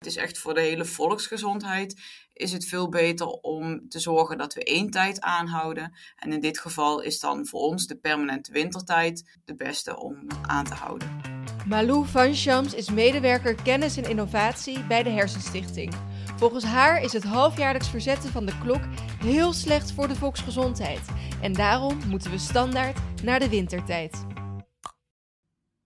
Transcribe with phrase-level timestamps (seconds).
[0.00, 2.00] Het is echt voor de hele volksgezondheid
[2.32, 5.94] is het veel beter om te zorgen dat we één tijd aanhouden.
[6.16, 10.64] En in dit geval is dan voor ons de permanente wintertijd de beste om aan
[10.64, 11.20] te houden.
[11.68, 15.94] Malou van Shams is medewerker kennis en innovatie bij de Hersenstichting.
[16.36, 18.82] Volgens haar is het halfjaarlijks verzetten van de klok
[19.18, 21.08] heel slecht voor de volksgezondheid.
[21.42, 24.26] En daarom moeten we standaard naar de wintertijd.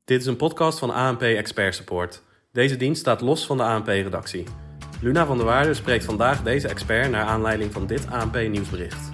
[0.04, 2.22] Dit is een podcast van ANP Expert Support.
[2.54, 4.44] Deze dienst staat los van de ANP-redactie.
[5.00, 9.10] Luna van der Waarde spreekt vandaag deze expert naar aanleiding van dit ANP-nieuwsbericht.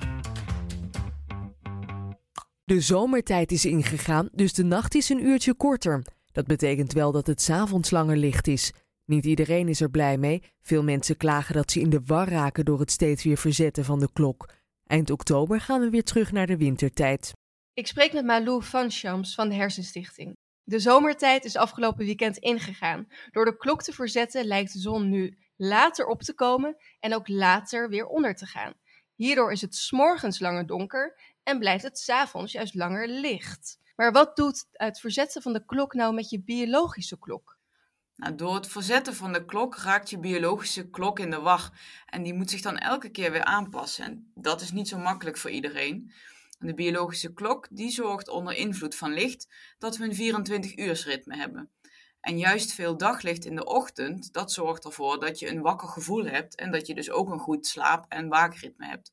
[2.64, 6.02] De zomertijd is ingegaan, dus de nacht is een uurtje korter.
[6.32, 8.72] Dat betekent wel dat het s'avonds langer licht is.
[9.04, 10.42] Niet iedereen is er blij mee.
[10.62, 14.00] Veel mensen klagen dat ze in de war raken door het steeds weer verzetten van
[14.00, 14.48] de klok.
[14.86, 17.32] Eind oktober gaan we weer terug naar de wintertijd.
[17.74, 20.36] Ik spreek met Malou van Shams van de Hersenstichting.
[20.70, 23.08] De zomertijd is afgelopen weekend ingegaan.
[23.30, 27.28] Door de klok te verzetten lijkt de zon nu later op te komen en ook
[27.28, 28.74] later weer onder te gaan.
[29.14, 33.78] Hierdoor is het s'morgens langer donker en blijft het s'avonds juist langer licht.
[33.96, 37.58] Maar wat doet het verzetten van de klok nou met je biologische klok?
[38.16, 41.70] Nou, door het verzetten van de klok raakt je biologische klok in de war.
[42.06, 44.04] En die moet zich dan elke keer weer aanpassen.
[44.04, 46.12] En dat is niet zo makkelijk voor iedereen.
[46.62, 51.70] De biologische klok die zorgt onder invloed van licht dat we een 24 ritme hebben.
[52.20, 56.24] En juist veel daglicht in de ochtend, dat zorgt ervoor dat je een wakker gevoel
[56.24, 59.12] hebt en dat je dus ook een goed slaap- en waakritme hebt.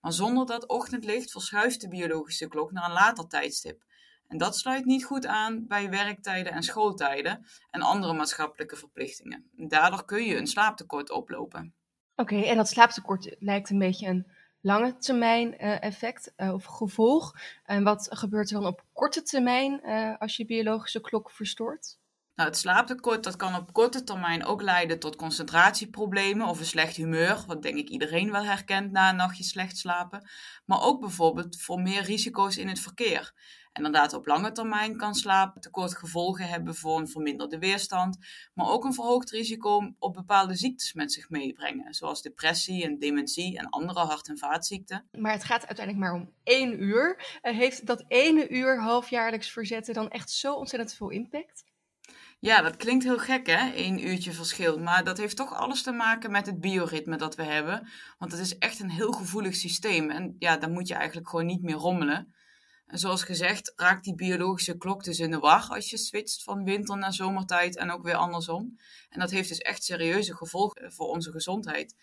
[0.00, 3.84] Maar zonder dat ochtendlicht verschuift de biologische klok naar een later tijdstip.
[4.28, 9.50] En dat sluit niet goed aan bij werktijden en schooltijden en andere maatschappelijke verplichtingen.
[9.52, 11.74] Daardoor kun je een slaaptekort oplopen.
[12.14, 14.26] Oké, en dat slaaptekort lijkt een beetje een
[14.60, 17.32] lange termijn uh, effect uh, of gevolg.
[17.64, 21.98] En wat gebeurt er dan op korte termijn uh, als je biologische klok verstoort?
[22.36, 26.96] Nou, het slaaptekort dat kan op korte termijn ook leiden tot concentratieproblemen of een slecht
[26.96, 30.28] humeur, wat denk ik iedereen wel herkent na een nachtje slecht slapen.
[30.64, 33.32] Maar ook bijvoorbeeld voor meer risico's in het verkeer.
[33.76, 38.18] En inderdaad, op lange termijn kan slaaptekort gevolgen hebben voor een verminderde weerstand,
[38.54, 43.58] maar ook een verhoogd risico op bepaalde ziektes met zich meebrengen, zoals depressie en dementie
[43.58, 45.08] en andere hart- en vaatziekten.
[45.18, 47.38] Maar het gaat uiteindelijk maar om één uur.
[47.40, 51.64] Heeft dat ene uur halfjaarlijks verzetten dan echt zo ontzettend veel impact?
[52.38, 54.78] Ja, dat klinkt heel gek hè, één uurtje verschil.
[54.78, 57.88] Maar dat heeft toch alles te maken met het bioritme dat we hebben.
[58.18, 60.10] Want het is echt een heel gevoelig systeem.
[60.10, 62.34] En ja, daar moet je eigenlijk gewoon niet meer rommelen.
[62.86, 66.64] En zoals gezegd raakt die biologische klok dus in de war als je switcht van
[66.64, 68.78] winter naar zomertijd en ook weer andersom.
[69.08, 71.94] En dat heeft dus echt serieuze gevolgen voor onze gezondheid.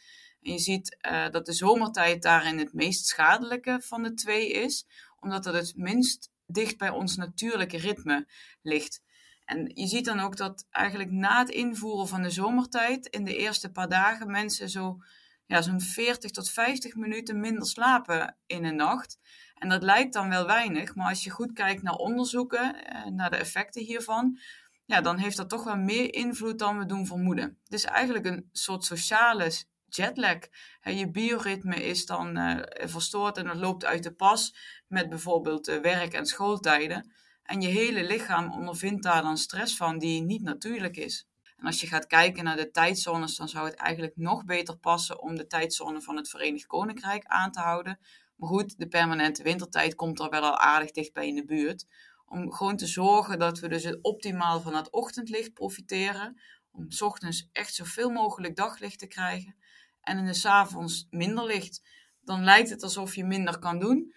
[0.41, 4.85] En je ziet uh, dat de zomertijd daarin het meest schadelijke van de twee is,
[5.19, 8.27] omdat het het minst dicht bij ons natuurlijke ritme
[8.61, 9.01] ligt.
[9.45, 13.37] En je ziet dan ook dat eigenlijk na het invoeren van de zomertijd in de
[13.37, 14.97] eerste paar dagen mensen zo,
[15.45, 19.19] ja, zo'n 40 tot 50 minuten minder slapen in een nacht.
[19.55, 23.29] En dat lijkt dan wel weinig, maar als je goed kijkt naar onderzoeken, eh, naar
[23.29, 24.39] de effecten hiervan,
[24.85, 27.59] ja, dan heeft dat toch wel meer invloed dan we doen vermoeden.
[27.63, 29.51] Het is eigenlijk een soort sociale
[29.85, 30.37] jetlag.
[30.81, 34.55] Je bioritme is dan uh, verstoord en het loopt uit de pas
[34.87, 37.11] met bijvoorbeeld uh, werk- en schooltijden.
[37.43, 41.27] En je hele lichaam ondervindt daar dan stress van die niet natuurlijk is.
[41.63, 45.21] En als je gaat kijken naar de tijdzones, dan zou het eigenlijk nog beter passen
[45.21, 47.99] om de tijdzone van het Verenigd Koninkrijk aan te houden.
[48.35, 51.85] Maar goed, de permanente wintertijd komt er wel al aardig dichtbij in de buurt.
[52.25, 56.41] Om gewoon te zorgen dat we dus het optimaal van het ochtendlicht profiteren.
[56.71, 59.55] Om s ochtends echt zoveel mogelijk daglicht te krijgen.
[60.01, 61.81] En in de avonds minder licht.
[62.21, 64.13] Dan lijkt het alsof je minder kan doen.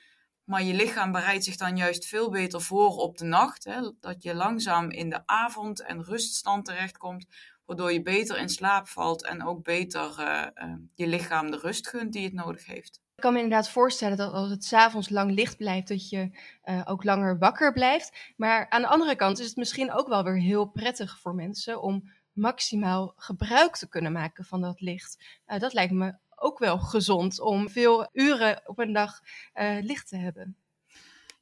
[0.46, 3.64] Maar je lichaam bereidt zich dan juist veel beter voor op de nacht.
[3.64, 3.90] Hè?
[4.00, 7.26] Dat je langzaam in de avond- en ruststand terechtkomt.
[7.64, 11.88] Waardoor je beter in slaap valt en ook beter uh, uh, je lichaam de rust
[11.88, 13.00] gunt die het nodig heeft.
[13.16, 16.30] Ik kan me inderdaad voorstellen dat als het s'avonds lang licht blijft, dat je
[16.64, 18.32] uh, ook langer wakker blijft.
[18.36, 21.82] Maar aan de andere kant is het misschien ook wel weer heel prettig voor mensen
[21.82, 25.40] om maximaal gebruik te kunnen maken van dat licht.
[25.58, 29.20] dat lijkt me ook wel gezond om veel uren op een dag
[29.54, 30.56] uh, licht te hebben.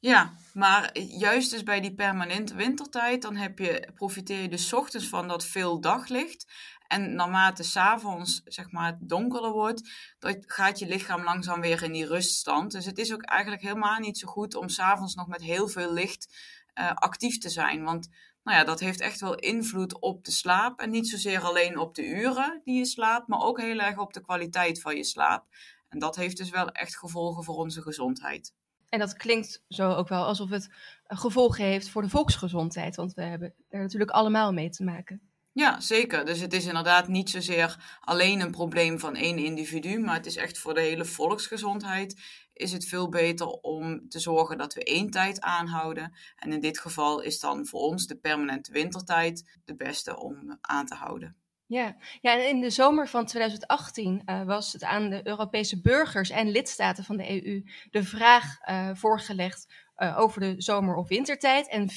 [0.01, 5.09] Ja, maar juist dus bij die permanente wintertijd, dan heb je, profiteer je dus ochtends
[5.09, 6.53] van dat veel daglicht.
[6.87, 11.93] En naarmate s'avonds zeg maar, het donkerder wordt, dat gaat je lichaam langzaam weer in
[11.93, 12.73] die ruststand.
[12.73, 15.93] Dus het is ook eigenlijk helemaal niet zo goed om s'avonds nog met heel veel
[15.93, 16.35] licht
[16.79, 17.85] uh, actief te zijn.
[17.85, 18.09] Want
[18.43, 20.81] nou ja, dat heeft echt wel invloed op de slaap.
[20.81, 24.13] En niet zozeer alleen op de uren die je slaapt, maar ook heel erg op
[24.13, 25.47] de kwaliteit van je slaap.
[25.89, 28.53] En dat heeft dus wel echt gevolgen voor onze gezondheid.
[28.89, 30.69] En dat klinkt zo ook wel alsof het
[31.07, 35.21] gevolgen heeft voor de volksgezondheid, want we hebben er natuurlijk allemaal mee te maken.
[35.53, 36.25] Ja, zeker.
[36.25, 40.37] Dus het is inderdaad niet zozeer alleen een probleem van één individu, maar het is
[40.37, 42.21] echt voor de hele volksgezondheid
[42.55, 46.15] is het veel beter om te zorgen dat we één tijd aanhouden.
[46.37, 50.87] En in dit geval is dan voor ons de permanente wintertijd de beste om aan
[50.87, 51.37] te houden.
[51.67, 55.81] Ja, ja en in de zomer van 2018 uh, eh, was het aan de Europese
[55.81, 61.09] burgers en lidstaten van de EU de vraag uh, voorgelegd uh, over de zomer- of
[61.09, 61.69] wintertijd.
[61.69, 61.95] En 84%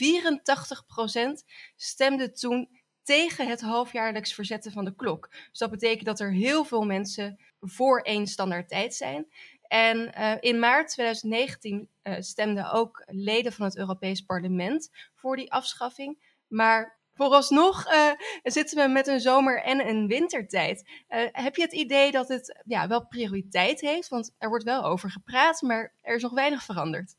[1.75, 2.69] stemde toen
[3.04, 5.30] tegen het halfjaarlijks verzetten van de klok.
[5.50, 9.27] Dus dat betekent dat er heel veel mensen voor één standaard tijd zijn.
[9.67, 15.51] En uh, in maart 2019 uh, stemden ook leden van het Europees Parlement voor die
[15.51, 16.35] afschaffing.
[16.47, 18.11] Maar vooralsnog uh,
[18.43, 20.89] zitten we met een zomer- en een wintertijd.
[21.31, 24.07] heb je het idee dat het ja, wel prioriteit heeft?
[24.07, 27.15] Want er wordt wel over gepraat, maar er is nog weinig veranderd.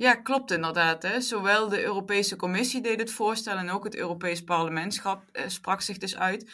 [0.00, 1.02] Ja, klopt inderdaad.
[1.02, 1.20] Hè.
[1.20, 5.98] Zowel de Europese Commissie deed het voorstel en ook het Europees Parlementschap eh, sprak zich
[5.98, 6.50] dus uit.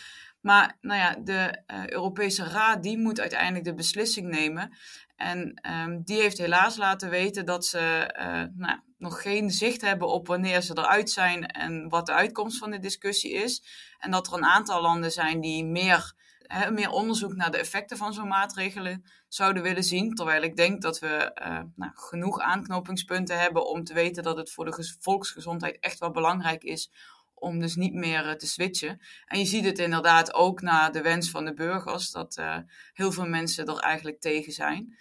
[0.47, 4.77] Maar nou ja, de uh, Europese Raad die moet uiteindelijk de beslissing nemen.
[5.17, 10.09] En um, die heeft helaas laten weten dat ze uh, nou, nog geen zicht hebben
[10.09, 13.63] op wanneer ze eruit zijn en wat de uitkomst van de discussie is.
[13.99, 17.97] En dat er een aantal landen zijn die meer hè, meer onderzoek naar de effecten
[17.97, 20.15] van zo'n maatregelen zouden willen zien.
[20.15, 24.51] Terwijl ik denk dat we uh, nou, genoeg aanknopingspunten hebben om te weten dat het
[24.51, 26.91] voor de volksgezondheid echt wel belangrijk is
[27.47, 29.01] om dus niet meer uh, te switchen.
[29.27, 32.57] En je ziet het inderdaad ook naar de wens van de burgers, dat uh,
[32.93, 34.99] heel veel mensen er eigenlijk tegen zijn.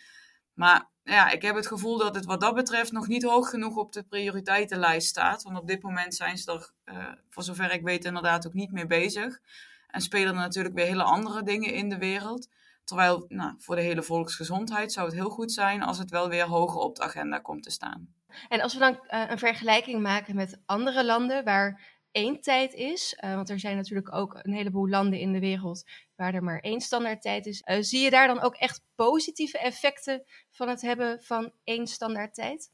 [0.53, 3.75] Maar ja, ik heb het gevoel dat het wat dat betreft nog niet hoog genoeg
[3.75, 5.43] op de prioriteitenlijst staat.
[5.43, 6.73] Want op dit moment zijn ze er,
[7.29, 9.39] voor zover ik weet, inderdaad ook niet mee bezig.
[9.87, 12.49] En spelen er natuurlijk weer hele andere dingen in de wereld.
[12.83, 16.45] Terwijl nou, voor de hele volksgezondheid zou het heel goed zijn als het wel weer
[16.45, 18.13] hoger op de agenda komt te staan.
[18.49, 23.35] En als we dan een vergelijking maken met andere landen waar één tijd is, uh,
[23.35, 25.83] want er zijn natuurlijk ook een heleboel landen in de wereld
[26.15, 30.23] waar er maar één standaardtijd is, uh, zie je daar dan ook echt positieve effecten
[30.49, 32.71] van het hebben van één standaardtijd?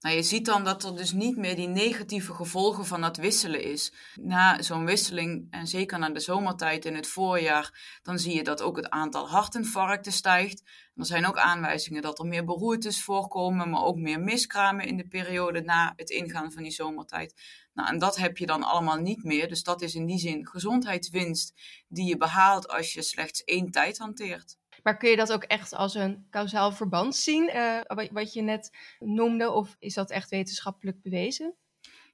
[0.00, 3.62] Nou, je ziet dan dat er dus niet meer die negatieve gevolgen van dat wisselen
[3.62, 3.92] is.
[4.14, 8.62] Na zo'n wisseling, en zeker na de zomertijd in het voorjaar, dan zie je dat
[8.62, 10.62] ook het aantal hartinfarcten stijgt.
[10.94, 15.08] Er zijn ook aanwijzingen dat er meer beroertes voorkomen, maar ook meer miskramen in de
[15.08, 17.34] periode na het ingaan van die zomertijd.
[17.74, 19.48] Nou, en dat heb je dan allemaal niet meer.
[19.48, 21.52] Dus dat is in die zin gezondheidswinst
[21.88, 24.56] die je behaalt als je slechts één tijd hanteert.
[24.86, 28.76] Maar kun je dat ook echt als een kausaal verband zien, uh, wat je net
[28.98, 31.54] noemde, of is dat echt wetenschappelijk bewezen?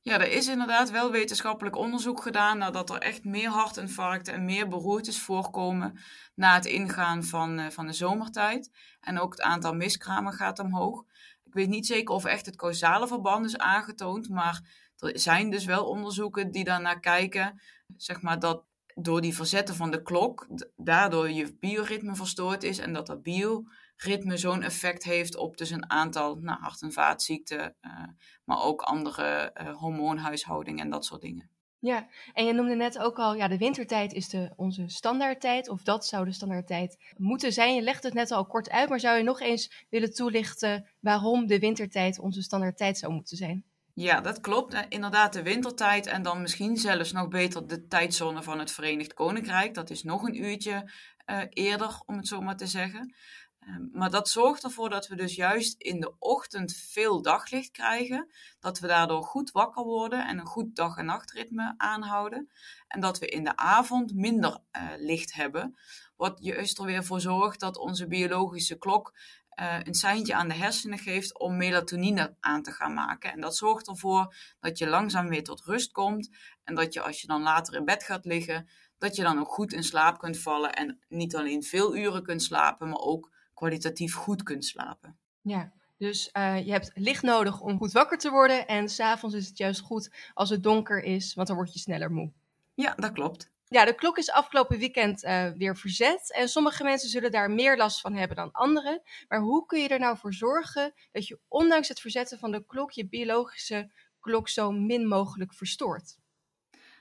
[0.01, 4.69] Ja, er is inderdaad wel wetenschappelijk onderzoek gedaan nadat er echt meer hartinfarcten en meer
[4.69, 5.99] beroertes voorkomen
[6.35, 8.71] na het ingaan van, uh, van de zomertijd.
[9.01, 11.05] En ook het aantal miskramen gaat omhoog.
[11.45, 14.61] Ik weet niet zeker of echt het causale verband is aangetoond, maar
[14.99, 17.61] er zijn dus wel onderzoeken die daarnaar kijken,
[17.97, 20.47] zeg maar, dat door die verzetten van de klok,
[20.77, 25.91] daardoor je bioritme verstoord is en dat dat bioritme zo'n effect heeft op dus een
[25.91, 28.05] aantal nou, hart- en vaatziekten, uh,
[28.45, 31.51] maar ook andere uh, hormoonhuishouding en dat soort dingen.
[31.79, 35.83] Ja, en je noemde net ook al, ja, de wintertijd is de, onze standaardtijd, of
[35.83, 37.75] dat zou de standaardtijd moeten zijn.
[37.75, 41.47] Je legt het net al kort uit, maar zou je nog eens willen toelichten waarom
[41.47, 43.65] de wintertijd onze standaardtijd zou moeten zijn?
[43.95, 44.87] Ja, dat klopt.
[44.89, 49.75] Inderdaad, de wintertijd en dan misschien zelfs nog beter de tijdzone van het Verenigd Koninkrijk.
[49.75, 50.91] Dat is nog een uurtje
[51.27, 53.15] uh, eerder, om het zo maar te zeggen.
[53.61, 58.29] Uh, maar dat zorgt ervoor dat we dus juist in de ochtend veel daglicht krijgen.
[58.61, 62.51] Dat we daardoor goed wakker worden en een goed dag- en nachtritme aanhouden.
[62.89, 65.79] En dat we in de avond minder uh, licht hebben.
[66.17, 69.13] Wat juist er weer voor zorgt dat onze biologische klok
[69.61, 73.33] uh, een seintje aan de hersenen geeft om melatonine aan te gaan maken.
[73.33, 76.31] En dat zorgt ervoor dat je langzaam weer tot rust komt.
[76.65, 78.69] En dat je als je dan later in bed gaat liggen,
[78.99, 80.73] dat je dan ook goed in slaap kunt vallen.
[80.73, 85.17] En niet alleen veel uren kunt slapen, maar ook kwalitatief goed kunt slapen.
[85.41, 88.67] Ja, dus uh, je hebt licht nodig om goed wakker te worden.
[88.67, 92.13] En s'avonds is het juist goed als het donker is, want dan word je sneller
[92.13, 92.33] moe.
[92.75, 93.52] Ja, dat klopt.
[93.73, 96.33] Ja, de klok is afgelopen weekend uh, weer verzet.
[96.33, 99.03] En sommige mensen zullen daar meer last van hebben dan anderen.
[99.29, 102.67] Maar hoe kun je er nou voor zorgen dat je ondanks het verzetten van de
[102.67, 106.17] klok je biologische klok zo min mogelijk verstoort?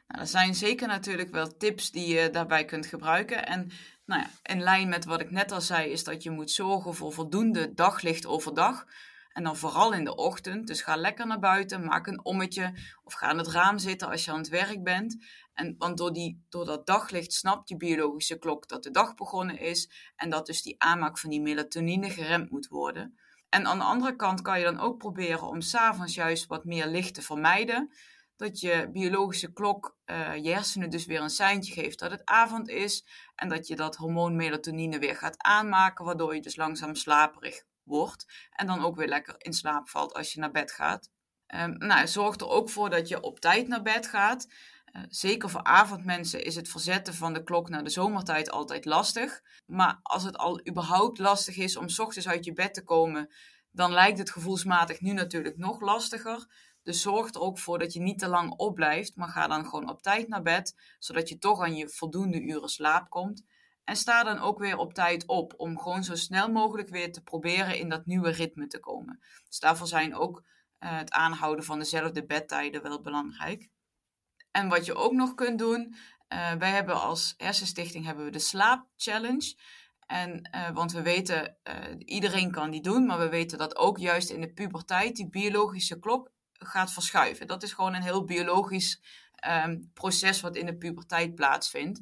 [0.08, 3.46] Nou, er zijn zeker natuurlijk wel tips die je daarbij kunt gebruiken.
[3.46, 3.72] En
[4.06, 6.96] nou ja, in lijn met wat ik net al zei, is dat je moet zorgen
[6.96, 8.86] voor voldoende daglicht overdag.
[9.33, 10.67] En dan vooral in de ochtend.
[10.67, 12.73] Dus ga lekker naar buiten, maak een ommetje
[13.03, 15.17] of ga aan het raam zitten als je aan het werk bent.
[15.53, 19.59] En, want door, die, door dat daglicht snapt je biologische klok dat de dag begonnen
[19.59, 23.19] is en dat dus die aanmaak van die melatonine geremd moet worden.
[23.50, 26.88] En aan de andere kant kan je dan ook proberen om s'avonds juist wat meer
[26.88, 27.93] licht te vermijden.
[28.35, 32.69] dat je biologische klok uh, je hersenen dus weer een seintje geeft dat het avond
[32.69, 33.05] is.
[33.35, 38.25] En dat je dat hormoon melatonine weer gaat aanmaken, waardoor je dus langzaam slaperig wordt.
[38.51, 41.10] En dan ook weer lekker in slaap valt als je naar bed gaat.
[41.55, 44.48] Um, nou, zorg er ook voor dat je op tijd naar bed gaat.
[44.93, 49.41] Uh, zeker voor avondmensen is het verzetten van de klok naar de zomertijd altijd lastig.
[49.65, 53.33] Maar als het al überhaupt lastig is om ochtends uit je bed te komen,
[53.71, 56.48] dan lijkt het gevoelsmatig nu natuurlijk nog lastiger.
[56.83, 59.89] Dus zorg er ook voor dat je niet te lang opblijft, maar ga dan gewoon
[59.89, 63.43] op tijd naar bed, zodat je toch aan je voldoende uren slaap komt.
[63.91, 67.21] En sta dan ook weer op tijd op, om gewoon zo snel mogelijk weer te
[67.21, 69.19] proberen in dat nieuwe ritme te komen.
[69.48, 70.43] Dus daarvoor zijn ook
[70.79, 73.69] uh, het aanhouden van dezelfde bedtijden wel belangrijk.
[74.51, 75.95] En wat je ook nog kunt doen,
[76.33, 79.55] uh, wij hebben als Hersenstichting hebben we de Slaap Challenge.
[80.05, 81.57] En, uh, want we weten,
[81.98, 86.00] iedereen kan die doen, maar we weten dat ook juist in de puberteit die biologische
[86.00, 87.48] klok gaat verschuiven.
[87.48, 89.01] Dat is gewoon een heel biologisch
[89.65, 92.01] um, proces wat in de puberteit plaatsvindt.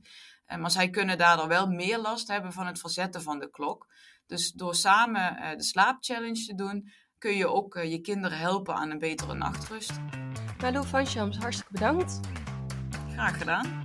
[0.52, 3.88] Uh, maar zij kunnen daardoor wel meer last hebben van het verzetten van de klok.
[4.26, 8.76] Dus door samen uh, de slaapchallenge te doen, kun je ook uh, je kinderen helpen
[8.76, 9.92] aan een betere nachtrust.
[10.62, 12.20] Malou van Shams, hartstikke bedankt.
[13.12, 13.84] Graag gedaan.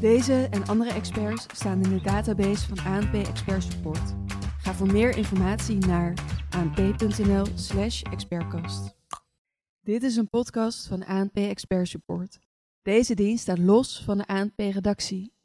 [0.00, 4.14] Deze en andere experts staan in de database van ANP Expert Support.
[4.58, 6.14] Ga voor meer informatie naar
[6.50, 8.96] anp.nl/expertcast.
[9.80, 12.38] Dit is een podcast van ANP Expert Support.
[12.82, 15.36] Deze dienst staat los van de ANP-redactie